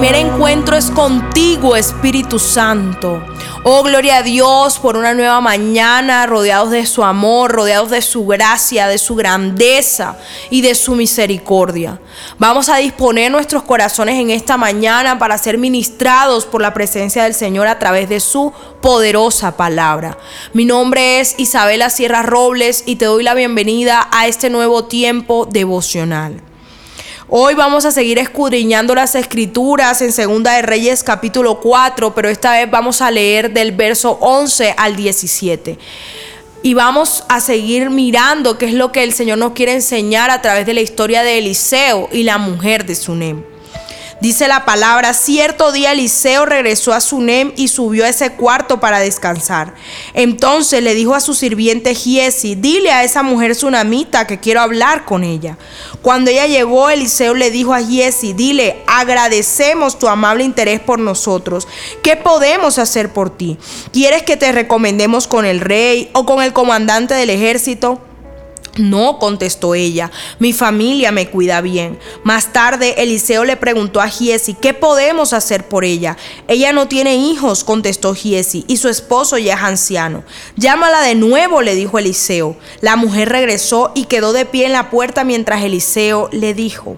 [0.00, 3.22] primer encuentro es contigo, Espíritu Santo.
[3.64, 8.26] Oh, gloria a Dios por una nueva mañana, rodeados de su amor, rodeados de su
[8.26, 10.16] gracia, de su grandeza
[10.48, 12.00] y de su misericordia.
[12.38, 17.34] Vamos a disponer nuestros corazones en esta mañana para ser ministrados por la presencia del
[17.34, 20.16] Señor a través de su poderosa palabra.
[20.54, 25.46] Mi nombre es Isabela Sierra Robles y te doy la bienvenida a este nuevo tiempo
[25.50, 26.49] devocional.
[27.32, 32.54] Hoy vamos a seguir escudriñando las escrituras en Segunda de Reyes capítulo 4, pero esta
[32.54, 35.78] vez vamos a leer del verso 11 al 17.
[36.64, 40.42] Y vamos a seguir mirando qué es lo que el Señor nos quiere enseñar a
[40.42, 43.44] través de la historia de Eliseo y la mujer de Sunem.
[44.20, 48.98] Dice la palabra, cierto día Eliseo regresó a Sunem y subió a ese cuarto para
[48.98, 49.74] descansar.
[50.12, 55.06] Entonces le dijo a su sirviente Giesi, dile a esa mujer sunamita que quiero hablar
[55.06, 55.56] con ella.
[56.02, 61.66] Cuando ella llegó, Eliseo le dijo a Giesi, dile, agradecemos tu amable interés por nosotros.
[62.02, 63.56] ¿Qué podemos hacer por ti?
[63.90, 68.02] ¿Quieres que te recomendemos con el rey o con el comandante del ejército?
[68.76, 71.98] No, contestó ella, mi familia me cuida bien.
[72.22, 76.16] Más tarde, Eliseo le preguntó a Giesi, ¿qué podemos hacer por ella?
[76.46, 80.22] Ella no tiene hijos, contestó Giesi, y su esposo ya es anciano.
[80.56, 82.56] Llámala de nuevo, le dijo Eliseo.
[82.80, 86.96] La mujer regresó y quedó de pie en la puerta mientras Eliseo le dijo,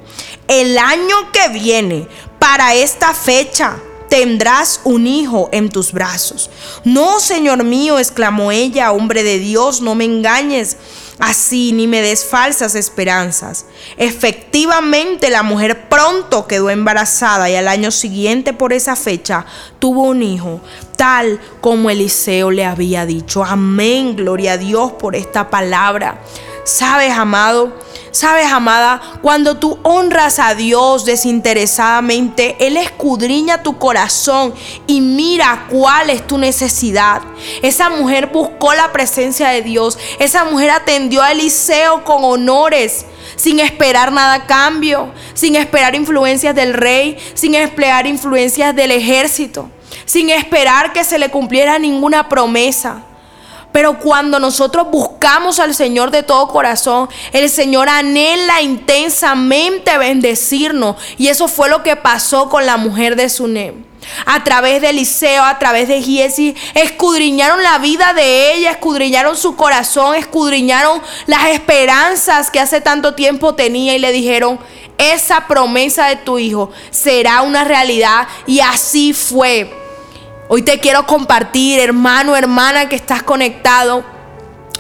[0.49, 2.07] el año que viene,
[2.39, 3.79] para esta fecha,
[4.11, 6.51] tendrás un hijo en tus brazos.
[6.85, 10.77] No, Señor mío, exclamó ella, hombre de Dios, no me engañes
[11.19, 13.67] así ni me des falsas esperanzas.
[13.97, 19.45] Efectivamente, la mujer pronto quedó embarazada y al año siguiente por esa fecha
[19.79, 20.61] tuvo un hijo,
[20.97, 23.45] tal como Eliseo le había dicho.
[23.45, 26.21] Amén, gloria a Dios por esta palabra.
[26.65, 27.77] Sabes, amado,
[28.13, 34.55] sabes, amada, cuando tú honras a Dios desinteresadamente, Él escudriña tu corazón
[34.87, 37.23] y mira cuál es tu necesidad.
[37.63, 39.99] Esa mujer buscó la presencia de Dios.
[40.21, 46.55] Esa mujer atendió a Eliseo con honores sin esperar nada a cambio, sin esperar influencias
[46.55, 49.69] del rey, sin esperar influencias del ejército,
[50.05, 53.03] sin esperar que se le cumpliera ninguna promesa.
[53.73, 60.97] Pero cuando nosotros buscamos al Señor de todo corazón, el Señor anhela intensamente bendecirnos.
[61.19, 63.85] Y eso fue lo que pasó con la mujer de Sunem.
[64.27, 69.57] A través de Eliseo, a través de Giesi, escudriñaron la vida de ella, escudriñaron su
[69.57, 74.59] corazón, escudriñaron las esperanzas que hace tanto tiempo tenía y le dijeron,
[74.99, 78.27] esa promesa de tu hijo será una realidad.
[78.47, 79.82] Y así fue.
[80.55, 84.05] Hoy te quiero compartir, hermano, hermana, que estás conectado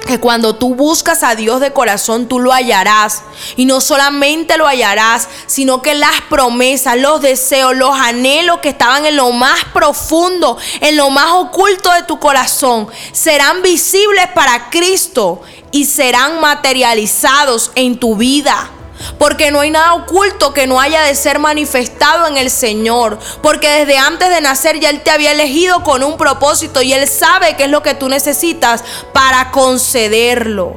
[0.07, 3.23] que cuando tú buscas a Dios de corazón, tú lo hallarás.
[3.57, 9.07] Y no solamente lo hallarás, sino que las promesas, los deseos, los anhelos que estaban
[9.07, 15.41] en lo más profundo, en lo más oculto de tu corazón, serán visibles para Cristo
[15.71, 18.71] y serán materializados en tu vida.
[19.19, 23.19] Porque no hay nada oculto que no haya de ser manifestado en el Señor.
[23.43, 27.07] Porque desde antes de nacer ya Él te había elegido con un propósito y Él
[27.09, 30.75] sabe qué es lo que tú necesitas para concederlo.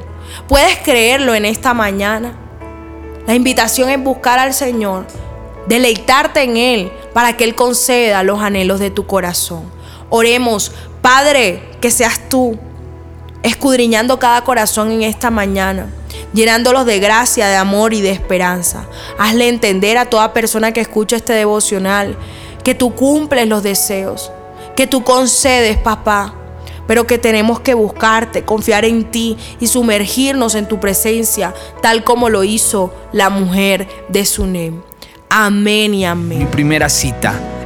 [0.48, 2.36] ¿Puedes creerlo en esta mañana?
[3.26, 5.06] La invitación es buscar al Señor,
[5.66, 9.70] deleitarte en Él para que Él conceda los anhelos de tu corazón.
[10.10, 10.70] Oremos,
[11.02, 12.56] Padre, que seas tú
[13.42, 15.92] escudriñando cada corazón en esta mañana
[16.36, 18.86] llenándolos de gracia, de amor y de esperanza.
[19.18, 22.16] Hazle entender a toda persona que escucha este devocional
[22.62, 24.30] que tú cumples los deseos,
[24.76, 26.34] que tú concedes, papá,
[26.86, 32.28] pero que tenemos que buscarte, confiar en ti y sumergirnos en tu presencia, tal como
[32.28, 34.82] lo hizo la mujer de Sunem.
[35.30, 36.40] Amén y amén.
[36.40, 37.55] Mi primera cita